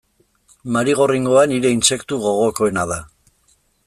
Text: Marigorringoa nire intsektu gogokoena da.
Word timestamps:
Marigorringoa 0.77 1.43
nire 1.51 1.71
intsektu 1.75 2.19
gogokoena 2.27 2.87
da. 2.93 2.99